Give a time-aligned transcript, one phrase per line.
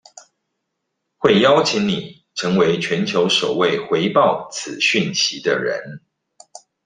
[1.17, 6.01] 會邀請你成為全球首位回報此訊息的人